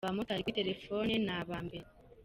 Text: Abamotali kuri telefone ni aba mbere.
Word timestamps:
Abamotali 0.03 0.43
kuri 0.43 0.57
telefone 0.59 1.13
ni 1.25 1.31
aba 1.37 1.57
mbere. 1.65 1.85